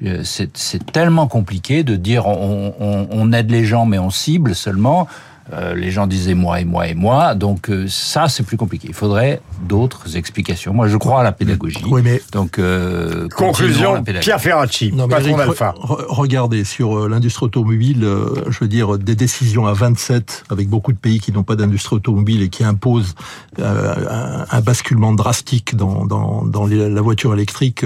euh, 0.05 0.23
c'est 0.25 0.93
tellement 0.93 1.27
compliqué 1.27 1.83
de 1.83 1.97
dire 1.97 2.27
on, 2.27 2.75
on, 2.79 3.09
on, 3.11 3.33
aide 3.33 3.51
les 3.51 3.65
gens 3.65 3.87
mais 3.87 3.99
on 3.99 4.11
cible 4.11 4.55
seulement. 4.55 5.09
Euh, 5.53 5.75
les 5.75 5.91
gens 5.91 6.07
disaient 6.07 6.35
moi 6.35 6.61
et 6.61 6.65
moi 6.65 6.89
et 6.89 6.95
moi, 6.95 7.35
donc 7.35 7.69
euh, 7.69 7.85
ça 7.87 8.29
c'est 8.29 8.45
plus 8.45 8.57
compliqué. 8.57 8.89
Il 8.89 8.95
faudrait 8.95 9.43
d'autres 9.69 10.17
explications. 10.17 10.73
Moi 10.73 10.89
je 10.89 10.97
crois 10.97 11.21
à 11.21 11.23
la 11.23 11.33
pédagogie. 11.33 11.85
Oui, 11.87 12.01
mais 12.03 12.23
donc 12.33 12.59
euh, 12.59 13.29
conclusion, 13.29 14.03
Pierre 14.03 14.41
Ferracci, 14.41 14.91
non, 14.93 15.07
patron 15.07 15.37
d'Alpha. 15.37 15.75
regardez 15.79 16.65
sur 16.65 17.11
l'industrie 17.11 17.45
automobile, 17.45 18.09
je 18.49 18.59
veux 18.59 18.69
dire 18.69 18.97
des 18.97 19.15
décisions 19.17 19.67
à 19.67 19.75
27 19.75 20.45
avec 20.49 20.71
beaucoup 20.71 20.93
de 20.93 20.99
pays 20.99 21.21
qui 21.21 21.31
n'ont 21.31 21.43
pas 21.43 21.57
d'industrie 21.57 21.97
automobile 21.97 22.41
et 22.41 22.49
qui 22.49 22.65
imposent 22.65 23.15
un, 23.61 24.61
basculement 24.63 25.13
drastique 25.13 25.77
dans, 25.77 26.07
dans, 26.07 26.43
dans 26.43 26.67
la 26.67 27.01
voiture 27.03 27.35
électrique, 27.35 27.85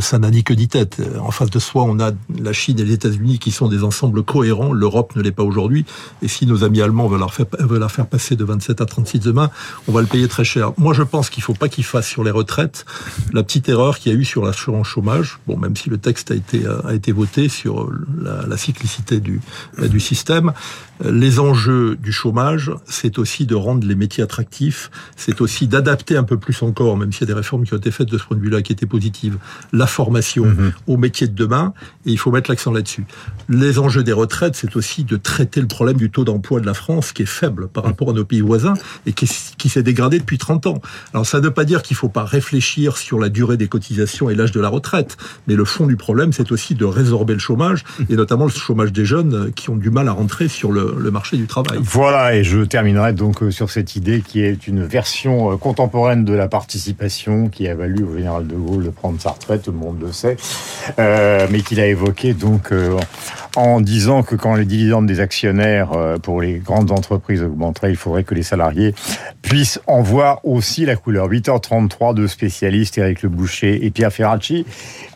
ça 0.00 0.20
n'a 0.20 0.30
ni 0.30 0.44
que 0.44 0.54
ni 0.54 0.68
tête. 0.68 1.02
En 1.20 1.32
face 1.32 1.50
de 1.50 1.58
soi, 1.58 1.82
on 1.82 1.98
a 1.98 2.12
la 2.40 2.52
Chine 2.52 2.78
et 2.78 2.84
les 2.84 2.92
États-Unis 2.92 3.40
qui 3.40 3.50
sont 3.50 3.66
des 3.66 3.82
ensembles 3.82 4.22
cohérents. 4.22 4.72
L'Europe 4.72 5.16
ne 5.16 5.22
l'est 5.22 5.32
pas 5.32 5.42
aujourd'hui. 5.42 5.84
Et 6.22 6.28
si 6.28 6.46
nos 6.46 6.62
amis 6.62 6.82
allemands 6.84 7.08
veulent 7.08 7.20
la, 7.20 7.28
faire, 7.28 7.46
la 7.70 7.88
faire 7.88 8.06
passer 8.06 8.36
de 8.36 8.44
27 8.44 8.80
à 8.80 8.86
36 8.86 9.18
demain, 9.18 9.50
on 9.88 9.92
va 9.92 10.00
le 10.00 10.06
payer 10.06 10.28
très 10.28 10.44
cher. 10.44 10.72
Moi, 10.78 10.94
je 10.94 11.02
pense 11.02 11.30
qu'il 11.30 11.42
faut 11.42 11.54
pas 11.54 11.68
qu'il 11.68 11.84
fasse 11.84 12.06
sur 12.06 12.24
les 12.24 12.30
retraites 12.30 12.84
la 13.32 13.42
petite 13.42 13.68
erreur 13.68 13.98
qu'il 13.98 14.12
y 14.12 14.14
a 14.14 14.18
eu 14.18 14.24
sur 14.24 14.44
l'assurance 14.44 14.86
chômage. 14.86 15.38
Bon, 15.46 15.56
même 15.56 15.76
si 15.76 15.90
le 15.90 15.98
texte 15.98 16.30
a 16.30 16.34
été 16.34 16.62
a 16.84 16.94
été 16.94 17.12
voté 17.12 17.48
sur 17.48 17.90
la, 18.20 18.46
la 18.46 18.56
cyclicité 18.56 19.20
du 19.20 19.40
du 19.78 20.00
système, 20.00 20.52
les 21.02 21.40
enjeux 21.40 21.96
du 21.96 22.12
chômage, 22.12 22.70
c'est 22.86 23.18
aussi 23.18 23.46
de 23.46 23.54
rendre 23.54 23.86
les 23.86 23.94
métiers 23.94 24.22
attractifs, 24.22 24.90
c'est 25.16 25.40
aussi 25.40 25.66
d'adapter 25.66 26.16
un 26.16 26.22
peu 26.22 26.38
plus 26.38 26.62
encore, 26.62 26.96
même 26.96 27.12
s'il 27.12 27.22
y 27.22 27.24
a 27.24 27.26
des 27.26 27.34
réformes 27.34 27.64
qui 27.64 27.74
ont 27.74 27.78
été 27.78 27.90
faites 27.90 28.08
de 28.08 28.18
ce 28.18 28.24
point 28.24 28.36
de 28.36 28.42
vue-là 28.42 28.62
qui 28.62 28.72
étaient 28.72 28.86
positives, 28.86 29.38
la 29.72 29.86
formation 29.86 30.44
mhm. 30.46 30.72
aux 30.86 30.96
métiers 30.96 31.26
de 31.26 31.34
demain, 31.34 31.72
et 32.06 32.12
il 32.12 32.18
faut 32.18 32.30
mettre 32.30 32.50
l'accent 32.50 32.72
là-dessus. 32.72 33.04
Les 33.48 33.78
enjeux 33.78 34.04
des 34.04 34.12
retraites, 34.12 34.54
c'est 34.54 34.76
aussi 34.76 35.04
de 35.04 35.16
traiter 35.16 35.60
le 35.60 35.66
problème 35.66 35.96
du 35.96 36.10
taux 36.10 36.24
d'emploi 36.24 36.60
de 36.60 36.66
la 36.66 36.73
France, 36.74 37.12
qui 37.12 37.22
est 37.22 37.26
faible 37.26 37.68
par 37.68 37.84
rapport 37.84 38.10
à 38.10 38.12
nos 38.12 38.24
pays 38.24 38.40
voisins, 38.40 38.74
et 39.06 39.12
qui, 39.12 39.26
s'est 39.26 39.82
dégradé 39.82 40.18
depuis 40.18 40.38
30 40.38 40.66
ans. 40.66 40.80
Alors 41.12 41.26
ça 41.26 41.38
ne 41.38 41.44
veut 41.44 41.50
pas 41.50 41.64
dire 41.64 41.82
qu'il 41.82 41.94
ne 41.94 41.98
faut 41.98 42.08
pas 42.08 42.24
réfléchir 42.24 42.96
sur 42.96 43.18
la 43.18 43.28
durée 43.28 43.56
des 43.56 43.68
cotisations 43.68 44.30
et 44.30 44.34
l'âge 44.34 44.52
de 44.52 44.60
la 44.60 44.68
retraite, 44.68 45.16
mais 45.48 45.54
le 45.54 45.64
fond 45.64 45.86
du 45.86 45.96
problème, 45.96 46.32
c'est 46.32 46.52
aussi 46.52 46.74
de 46.74 46.84
résorber 46.84 47.32
le 47.32 47.40
chômage, 47.40 47.84
et 48.08 48.14
notamment 48.16 48.44
le 48.44 48.50
chômage 48.50 48.92
des 48.92 49.04
jeunes 49.04 49.52
qui 49.54 49.70
ont 49.70 49.76
du 49.76 49.90
mal 49.90 50.08
à 50.08 50.12
rentrer 50.12 50.48
sur 50.48 50.70
le 50.70 50.84
le, 50.96 51.10
marché 51.10 51.36
du 51.36 51.46
travail. 51.46 51.78
Voilà, 51.80 52.34
et 52.34 52.44
je 52.44 52.60
terminerai 52.60 53.12
donc 53.12 53.42
euh, 53.42 53.50
sur 53.50 53.70
cette 53.70 53.96
idée 53.96 54.22
qui 54.26 54.42
est 54.42 54.66
une 54.66 54.84
version 54.84 55.52
euh, 55.52 55.56
contemporaine 55.56 56.24
de 56.24 56.32
la 56.32 56.48
participation 56.48 57.48
qui 57.48 57.68
a 57.68 57.74
valu 57.74 58.04
au 58.04 58.16
général 58.16 58.46
de 58.46 58.54
Gaulle 58.54 58.84
de 58.84 58.90
prendre 58.90 59.20
sa 59.20 59.30
retraite, 59.30 59.62
tout 59.62 59.72
le 59.72 59.78
monde 59.78 60.00
le 60.00 60.12
sait, 60.12 60.36
euh, 60.98 61.46
mais 61.50 61.60
qu'il 61.60 61.80
a 61.80 61.86
évoqué 61.86 62.34
donc 62.34 62.72
en 63.56 63.80
disant 63.80 64.22
que 64.22 64.34
quand 64.34 64.54
les 64.54 64.64
dividendes 64.64 65.06
des 65.06 65.20
actionnaires 65.20 65.90
pour 66.22 66.40
les 66.40 66.58
grandes 66.58 66.90
entreprises 66.90 67.42
augmenteraient, 67.42 67.90
il 67.90 67.96
faudrait 67.96 68.24
que 68.24 68.34
les 68.34 68.42
salariés 68.42 68.94
puissent 69.42 69.80
en 69.86 70.02
voir 70.02 70.40
aussi 70.44 70.84
la 70.84 70.96
couleur. 70.96 71.28
8h33, 71.28 72.14
deux 72.14 72.28
spécialistes, 72.28 72.98
Éric 72.98 73.22
Le 73.22 73.28
Boucher 73.28 73.84
et 73.84 73.90
Pierre 73.90 74.12
Ferracci. 74.12 74.66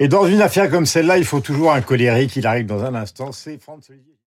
Et 0.01 0.09
dans 0.09 0.27
une 0.27 0.43
affaire 0.43 0.71
comme 0.71 0.87
celle-là, 0.87 1.19
il 1.19 1.25
faut 1.25 1.41
toujours 1.41 1.73
un 1.73 1.81
colérique, 1.81 2.37
il 2.37 2.47
arrive 2.47 2.67
dans 2.67 2.85
un 2.85 2.95
instant, 2.95 3.33
c'est 3.33 3.59
Olivier. 3.69 4.15